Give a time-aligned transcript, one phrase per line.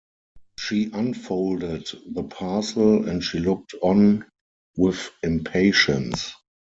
[0.57, 4.25] She unfolded the parcel, and she looked on
[4.75, 6.33] with impatience.